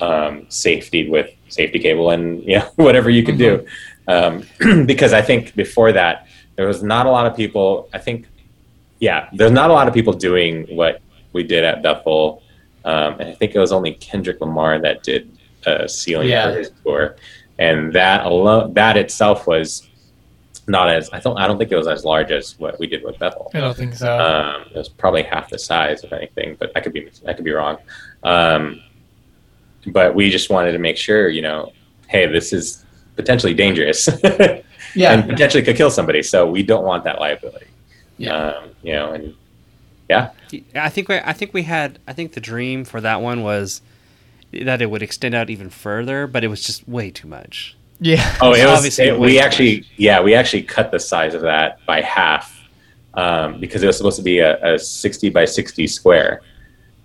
[0.00, 3.66] um, safety with safety cable and you know whatever you could do.
[4.06, 4.44] Um,
[4.86, 7.88] because I think before that there was not a lot of people.
[7.92, 8.26] I think
[9.00, 11.00] yeah, there's not a lot of people doing what
[11.32, 12.42] we did at Bethel.
[12.84, 15.30] Um, and I think it was only Kendrick Lamar that did
[15.66, 16.50] a ceiling Yeah.
[16.50, 17.16] for his tour,
[17.58, 19.88] and that alone, that itself was
[20.66, 23.02] not as I don't I don't think it was as large as what we did
[23.04, 23.50] with Bethel.
[23.54, 24.18] I don't think so.
[24.18, 27.44] Um, it was probably half the size, if anything, but I could be I could
[27.44, 27.78] be wrong.
[28.22, 28.80] Um,
[29.86, 31.72] but we just wanted to make sure, you know,
[32.08, 32.84] hey, this is
[33.16, 34.08] potentially dangerous
[34.94, 35.12] yeah.
[35.12, 37.66] and potentially could kill somebody, so we don't want that liability.
[38.16, 38.34] Yeah.
[38.34, 39.34] Um, you know, and
[40.08, 40.30] yeah,
[40.74, 43.82] I think we, I think we had I think the dream for that one was
[44.52, 47.76] that it would extend out even further, but it was just way too much.
[48.00, 48.36] yeah.
[48.40, 48.78] Oh, it was.
[48.78, 52.58] Obviously, it- we too actually, yeah, we actually cut the size of that by half
[53.14, 56.40] um, because it was supposed to be a, a sixty by sixty square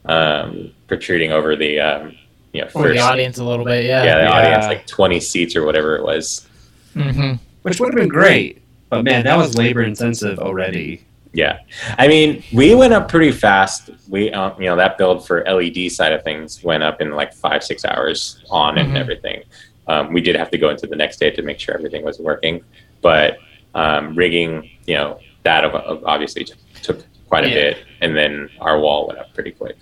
[0.05, 2.15] um, protruding over the, um,
[2.53, 4.03] you know, For the audience a little bit, yeah.
[4.03, 4.31] yeah, the Yeah.
[4.31, 6.47] audience, like twenty seats or whatever it was.
[6.93, 11.01] hmm Which would have been great, but man, that was labor intensive already.
[11.35, 11.59] Yeah,
[11.97, 13.89] I mean, we went up pretty fast.
[14.07, 17.33] We, um, you know, that build for LED side of things went up in like
[17.33, 18.97] five, six hours on and Mhm.
[18.99, 19.41] everything.
[19.87, 22.19] Um, we did have to go into the next day to make sure everything was
[22.19, 22.61] working,
[23.01, 23.37] but
[23.73, 26.45] um, rigging, you know, that of- of obviously
[26.83, 27.53] took quite a Yeah.
[27.55, 29.77] bit, and then our wall went up pretty quick.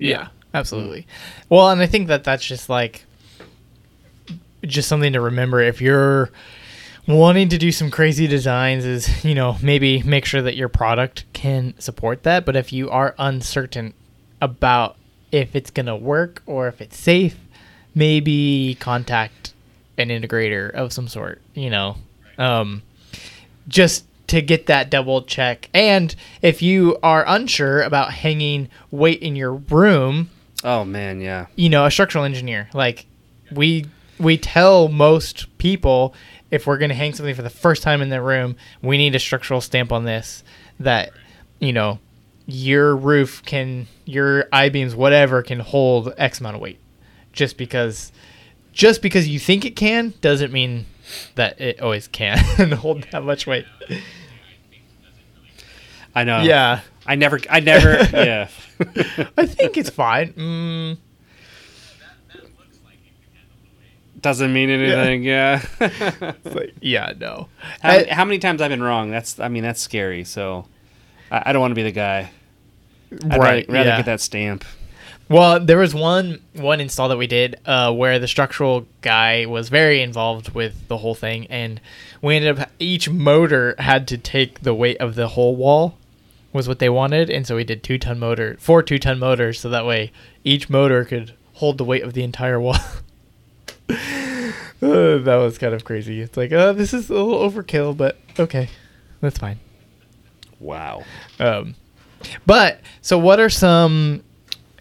[0.00, 0.26] Yeah,
[0.58, 1.06] absolutely.
[1.48, 3.04] Well, and I think that that's just like
[4.64, 6.30] just something to remember if you're
[7.06, 11.24] wanting to do some crazy designs is, you know, maybe make sure that your product
[11.32, 13.94] can support that, but if you are uncertain
[14.40, 14.96] about
[15.32, 17.38] if it's going to work or if it's safe,
[17.94, 19.54] maybe contact
[19.96, 21.96] an integrator of some sort, you know.
[22.36, 22.82] Um
[23.66, 25.68] just to get that double check.
[25.74, 30.30] And if you are unsure about hanging weight in your room,
[30.64, 31.46] Oh man, yeah.
[31.56, 33.06] you know, a structural engineer, like
[33.52, 33.86] we
[34.18, 36.14] we tell most people
[36.50, 39.14] if we're going to hang something for the first time in their room, we need
[39.14, 40.42] a structural stamp on this
[40.80, 41.10] that
[41.60, 41.98] you know,
[42.46, 46.78] your roof can your I-beams whatever can hold x amount of weight.
[47.32, 48.10] Just because
[48.72, 50.86] just because you think it can doesn't mean
[51.34, 52.38] that it always can
[52.72, 53.66] hold that much weight.
[56.14, 56.40] I know.
[56.40, 56.80] Yeah.
[57.08, 58.48] I never, I never, yeah.
[59.36, 60.32] I think it's fine.
[60.34, 60.98] Mm,
[64.20, 65.22] Doesn't mean anything.
[65.22, 65.64] Yeah.
[65.80, 67.48] it's like, yeah, no.
[67.80, 69.10] how, I- how many times I've been wrong?
[69.10, 70.24] That's, I mean, that's scary.
[70.24, 70.66] So,
[71.30, 72.30] I, I don't want to be the guy.
[73.12, 73.66] I'd right.
[73.68, 73.96] rather, rather yeah.
[73.96, 74.64] get that stamp.
[75.30, 79.68] Well, there was one one install that we did uh, where the structural guy was
[79.68, 81.80] very involved with the whole thing, and
[82.22, 85.98] we ended up each motor had to take the weight of the whole wall,
[86.52, 89.60] was what they wanted, and so we did two ton motor, four two ton motors,
[89.60, 90.12] so that way
[90.44, 92.76] each motor could hold the weight of the entire wall.
[94.80, 96.20] Uh, that was kind of crazy.
[96.20, 98.68] It's like, uh, this is a little overkill, but okay,
[99.20, 99.58] that's fine.
[100.60, 101.02] Wow.
[101.40, 101.74] Um,
[102.46, 104.22] but so, what are some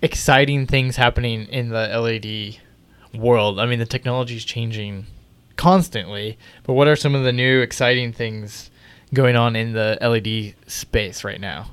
[0.03, 3.59] exciting things happening in the LED world?
[3.59, 5.07] I mean, the technology is changing
[5.55, 8.69] constantly, but what are some of the new exciting things
[9.13, 11.71] going on in the LED space right now?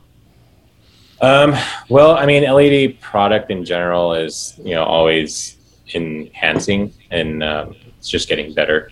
[1.20, 1.54] Um,
[1.88, 5.56] well, I mean, LED product in general is you know always
[5.94, 8.90] enhancing, and um, it's just getting better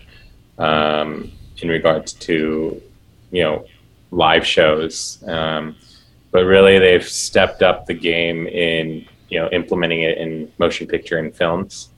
[0.57, 2.81] um, in regards to
[3.31, 3.65] you know
[4.11, 5.23] live shows.
[5.27, 5.75] Um,
[6.31, 11.19] but really, they've stepped up the game in you know implementing it in motion picture
[11.19, 11.89] and films.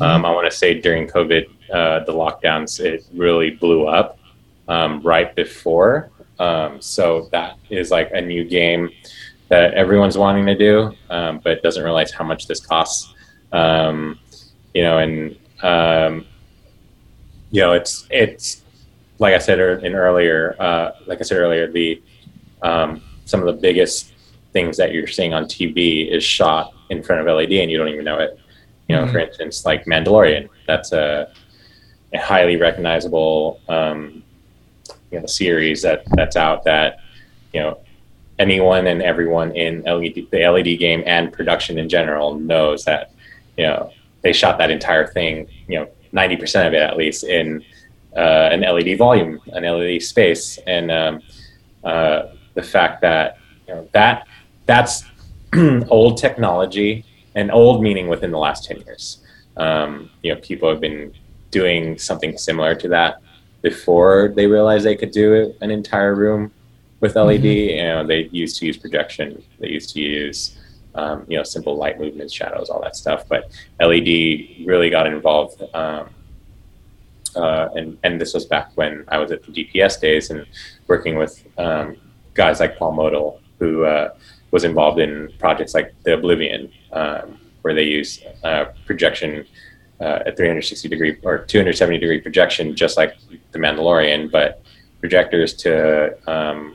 [0.00, 4.19] Um, I want to say during COVID, uh, the lockdowns, it really blew up
[4.70, 6.10] um, right before.
[6.38, 8.88] Um, so that is like a new game
[9.48, 13.12] that everyone's wanting to do, um, but doesn't realize how much this costs.
[13.52, 14.18] Um,
[14.72, 16.24] you know, and um,
[17.50, 18.62] you know, it's it's
[19.18, 22.00] like I said in earlier, uh, like I said earlier, the
[22.62, 24.12] um, some of the biggest
[24.52, 27.88] things that you're seeing on TV is shot in front of LED and you don't
[27.88, 28.38] even know it.
[28.88, 29.12] You know, Mhm.
[29.12, 31.30] for instance, like Mandalorian, that's a,
[32.12, 34.22] a highly recognizable um,
[35.10, 36.98] you know series that that's out that
[37.52, 37.78] you know
[38.38, 43.12] anyone and everyone in LED the LED game and production in general knows that
[43.56, 43.92] you know
[44.22, 47.62] they shot that entire thing you know ninety percent of it at least in
[48.16, 51.20] uh, an LED volume, an LED space, and um,
[51.84, 52.22] uh,
[52.54, 53.38] the fact that
[53.68, 54.26] you know that
[54.66, 55.04] that's
[55.88, 57.04] old technology
[57.34, 59.18] and old meaning within the last 10 years.
[59.56, 61.12] Um, you know people have been
[61.50, 63.20] doing something similar to that
[63.62, 66.50] before they realized they could do an entire room
[67.00, 69.42] with led you know they used to use projection.
[69.58, 70.58] They used to use
[70.94, 73.24] um, you know simple light movements shadows all that stuff.
[73.28, 73.50] But
[73.80, 74.06] led
[74.66, 76.10] really got involved um,
[77.36, 80.46] uh, and and this was back when I was at the DPS days and
[80.86, 81.96] working with um,
[82.34, 84.14] guys like Paul Modal, who uh,
[84.50, 89.46] was involved in projects like the Oblivion, um, where they use uh, projection
[90.00, 93.16] uh, at 360 degree or 270 degree projection, just like
[93.52, 94.62] the Mandalorian, but
[95.00, 96.74] projectors to um,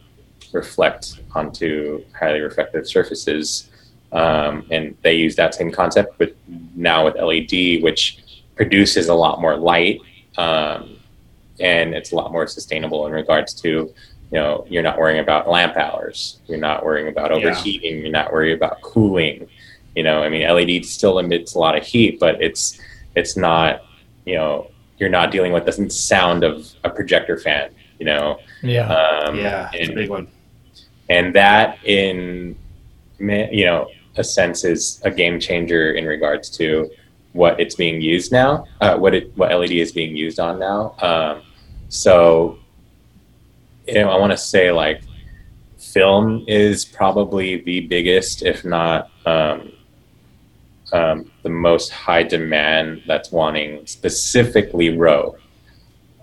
[0.51, 3.69] reflect onto highly reflective surfaces.
[4.11, 6.35] Um, and they use that same concept, but
[6.75, 8.19] now with LED, which
[8.55, 9.99] produces a lot more light
[10.37, 10.97] um,
[11.59, 15.49] and it's a lot more sustainable in regards to you know you're not worrying about
[15.49, 17.37] lamp hours you're not worrying about Yeah.
[17.37, 19.47] overheating you're not worried about cooling
[19.95, 22.79] you know i mean led still emits a lot of heat but it's
[23.15, 23.81] it's not
[24.25, 28.87] you know you're not dealing with the sound of a projector fan you know Yeah.
[28.89, 30.27] um, yeah, it's a and- big one.
[31.09, 32.55] and that in
[33.19, 33.87] you know
[34.17, 36.89] a sense is a game changer in regards to
[37.33, 40.95] what it's being used now uh, what it what led is being used on now
[41.01, 41.41] um,
[41.89, 42.57] so
[43.87, 45.01] you know i want to say like
[45.77, 49.71] film is probably the biggest if not um,
[50.93, 55.35] um, the most high demand that's wanting specifically ROE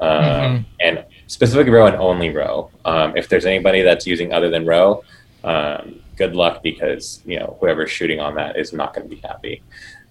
[0.01, 0.65] um, Mhm.
[0.81, 2.71] and specifically ROE and only ROE.
[2.85, 5.05] Um, if there's anybody that's using other than ROE,
[5.45, 9.23] um, good luck because you know whoever's shooting on that is not going to be
[9.23, 9.63] happy.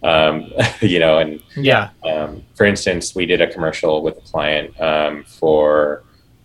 [0.01, 1.89] Um, you know, and yeah.
[2.09, 6.03] um, for instance, we did a commercial with a client um, for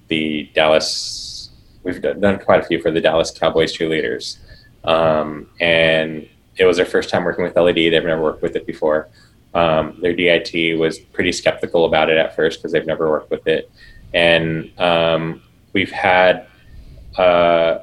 [0.08, 1.50] the Dallas.
[1.84, 4.38] We've done done quite a few for the Dallas Cowboys cheerleaders,
[4.82, 6.28] um, and
[6.58, 7.76] it was their first time working with LED.
[7.76, 9.08] They've never worked with it before.
[9.54, 13.46] Um, their DIT was pretty skeptical about it at first because they've never worked with
[13.46, 13.70] it,
[14.12, 15.42] and um,
[15.72, 16.46] we've had
[17.16, 17.78] uh,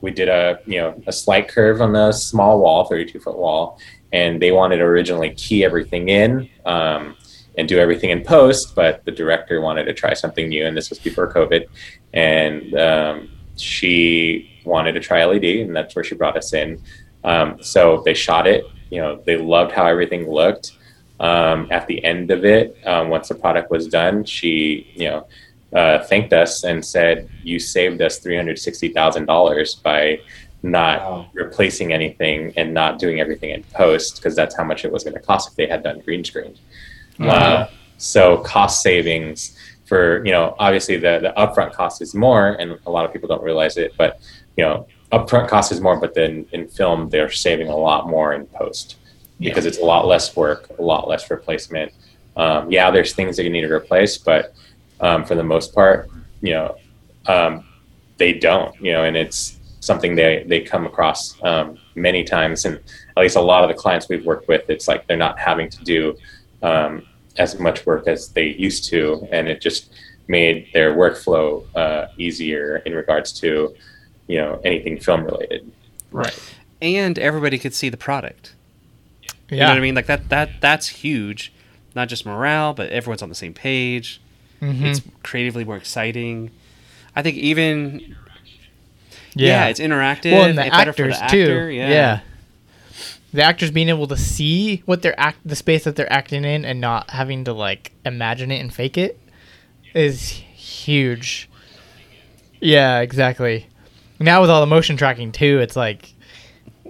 [0.00, 3.78] we did a you know a slight curve on the small wall, 32 foot wall,
[4.12, 7.16] and they wanted to originally key everything in um,
[7.56, 10.90] and do everything in post, but the director wanted to try something new, and this
[10.90, 11.66] was before COVID,
[12.12, 16.82] and um, she wanted to try LED, and that's where she brought us in.
[17.24, 18.64] Um, so they shot it.
[18.90, 20.72] You know, they loved how everything looked.
[21.20, 25.26] Um, at the end of it, um, once the product was done, she, you know,
[25.72, 30.20] uh, thanked us and said, "You saved us three hundred sixty thousand dollars by
[30.62, 31.26] not Wow.
[31.34, 35.14] replacing anything and not doing everything in post because that's how much it was going
[35.14, 36.54] to cost if they had done green screen."
[37.20, 37.66] Uh,
[37.96, 42.90] so cost savings for you know obviously the the upfront cost is more, and a
[42.90, 44.20] lot of people don't realize it, but
[44.56, 44.86] you know
[45.18, 48.96] upfront cost is more, but then in film they're saving a lot more in post
[49.40, 51.92] because it's a lot less work, a lot less replacement.
[52.36, 54.54] Um, yeah, there's things that you need to replace, but
[55.00, 56.08] um, for the most part,
[56.40, 56.76] you know,
[57.26, 57.66] um,
[58.16, 58.74] they don't.
[58.80, 62.76] You know, and it's something they they come across um, many times, and
[63.16, 65.68] at least a lot of the clients we've worked with, it's like they're not having
[65.70, 66.16] to do
[66.62, 67.06] um,
[67.38, 69.92] as much work as they used to, and it just
[70.26, 73.74] made their workflow uh, easier in regards to
[74.26, 75.70] you know anything film related.
[76.10, 76.38] Right.
[76.80, 78.54] And everybody could see the product.
[79.50, 79.54] Yeah.
[79.54, 79.94] You know what I mean?
[79.94, 81.52] Like that that that's huge.
[81.94, 84.20] Not just morale, but everyone's on the same page.
[84.60, 84.82] Mhm.
[84.84, 86.50] It's creatively more exciting.
[87.14, 88.16] I think even
[89.34, 89.64] yeah.
[89.64, 90.32] yeah, it's interactive.
[90.32, 91.42] well, and the it's better for actors the too.
[91.42, 92.20] actor, Yeah.
[93.32, 96.64] The actors being able to see what they're act the space that they're acting in
[96.64, 99.18] and not having to like imagine it and fake it
[99.92, 101.48] is huge.
[102.60, 103.66] Yeah, exactly.
[104.24, 106.12] Now with all the motion tracking too, it's like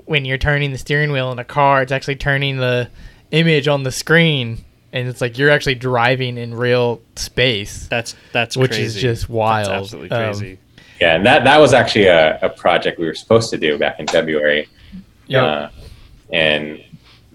[0.07, 2.89] when you're turning the steering wheel in a car, it's actually turning the
[3.31, 7.89] image on the screen and it's like you're actually driving in real space.
[7.89, 8.85] That's that's Which crazy.
[8.85, 9.69] is just wild.
[9.69, 10.59] That's absolutely Um, crazy.
[11.01, 13.99] Yeah, and that that was actually a, a project we were supposed to do back
[13.99, 14.69] in February.
[15.35, 15.69] Uh,
[16.33, 16.81] and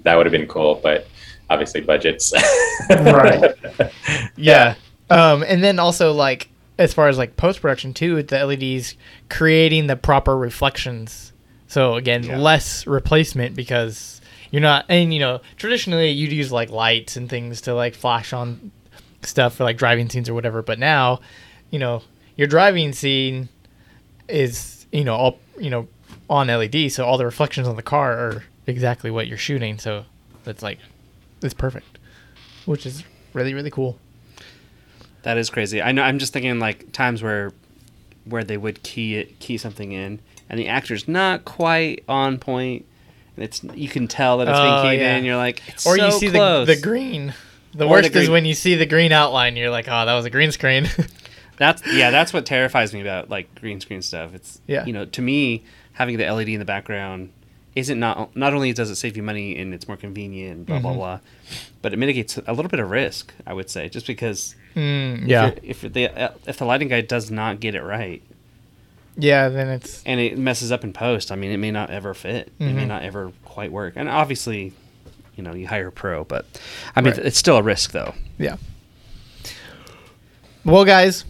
[0.04, 1.08] that would have been cool, but
[1.50, 2.34] obviously budgets.
[2.90, 3.54] Right.
[4.38, 4.76] Yeah.
[5.10, 6.48] Um, and then also like
[6.80, 8.96] as far as like post production too, the LEDs
[9.30, 11.32] creating the proper reflections
[11.68, 12.40] So again, Yeah.
[12.40, 14.86] less replacement because you're not.
[14.90, 18.72] And you know, traditionally you'd use like lights and things to like flash on
[19.22, 20.64] stuff for like driving scenes or whatever.
[20.64, 21.20] But now,
[21.70, 22.02] you know,
[22.36, 23.50] your driving scene
[24.28, 25.88] is you know all you know
[26.30, 29.78] on LED, so all the reflections on the car are exactly what you're shooting.
[29.78, 30.06] So
[30.48, 30.80] it's like
[31.44, 32.00] it's perfect,
[32.66, 33.04] which is
[33.34, 34.00] really really cool.
[35.24, 35.82] That is crazy.
[35.82, 36.02] I know.
[36.04, 37.52] I'm just thinking like times where
[38.26, 42.86] where they would key it, key something in, and the actor's not quite on point,
[43.36, 45.18] and it's you can tell that it's Oh, being keyed yeah.
[45.18, 45.26] in.
[45.26, 47.34] You're like, it's or you see the the green.
[47.74, 49.56] The Or worst the is when you see the green outline.
[49.56, 50.90] You're like, oh, that was a green screen.
[51.58, 52.10] That's yeah.
[52.10, 54.34] That's what terrifies me about like green screen stuff.
[54.34, 54.86] It's Yeah.
[54.86, 57.32] You know, to me, having the LED in the background
[57.76, 60.84] isn't not not only does it save you money and it's more convenient blah Mm-hmm.
[60.84, 61.20] blah blah,
[61.82, 63.34] but it mitigates a little bit of risk.
[63.46, 67.30] I would say just because mm, if yeah, if the if the lighting guy does
[67.32, 68.22] not get it right
[69.22, 69.50] yeah.
[69.50, 72.54] Then it's and it messes up in post, I mean, it may not ever fit.
[72.58, 72.88] It may Mhm.
[72.88, 73.94] not ever quite work.
[73.98, 74.72] And obviously,
[75.36, 76.46] you know, you hire a pro, but
[76.96, 77.26] I mean, Right.
[77.26, 78.14] it's still a risk though.
[78.38, 78.56] Yeah.
[80.66, 81.26] Well, guys,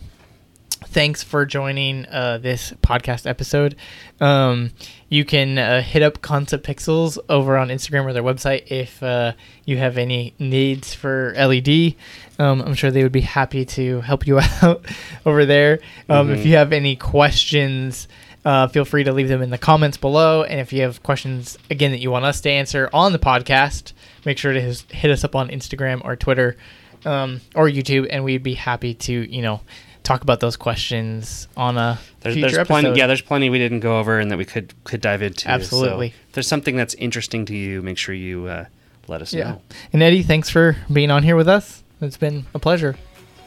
[0.92, 3.76] thanks for joining uh, this podcast episode.
[4.20, 4.72] Um,
[5.08, 9.34] you can uh, hit up Concept Pixels over on Instagram or their website if uh,
[9.66, 11.96] you have any needs for LED.
[12.40, 14.86] Um, I'm sure they would be happy to help you out
[15.26, 15.80] over there.
[16.10, 16.46] Um, If Mhm.
[16.46, 18.08] you have any questions,
[18.46, 20.44] uh, feel free to leave them in the comments below.
[20.44, 23.94] And if you have questions, again, that you want us to answer on the podcast,
[24.26, 26.58] make sure to his, hit us up on Instagram or Twitter
[27.06, 29.62] um, or YouTube, and we'd be happy to, you know,
[30.04, 32.88] talk about those questions on a There's, future there's plenty.
[32.88, 32.98] episode.
[33.00, 35.44] Yeah, there's plenty we didn't go over and that we could could dive into.
[35.44, 36.08] So Absolutely.
[36.08, 38.66] if there's something that's interesting to you, make sure you uh,
[39.08, 39.52] let us Yeah.
[39.52, 39.62] know.
[39.94, 41.84] And Eddie, thanks for being on here with us.
[42.02, 42.96] It's been a pleasure.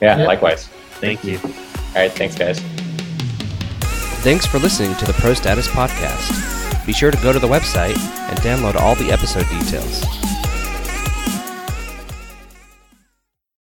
[0.00, 0.26] Yeah, Yeah.
[0.26, 0.66] likewise.
[1.00, 1.38] Thank you.
[1.42, 1.50] All
[1.96, 2.60] right, thanks, guys.
[4.22, 6.86] Thanks for listening to the Pro Status Podcast.
[6.86, 7.98] Be sure to go to the website
[8.28, 10.02] and download all the episode details.